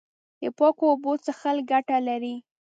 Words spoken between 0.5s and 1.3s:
پاکو اوبو